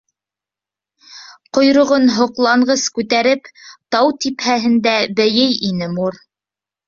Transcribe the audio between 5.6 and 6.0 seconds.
ине